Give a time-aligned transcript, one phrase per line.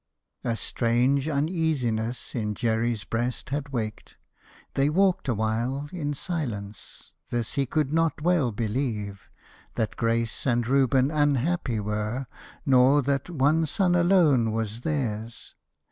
[0.43, 4.17] A strange uneasiness In Jerry's breast had waked.
[4.73, 7.13] They walked awhile In silence.
[7.29, 9.29] This he could not well believe,
[9.75, 12.25] That Grace and Reuben unhappy were,
[12.65, 15.53] nor that One son alone was theirs.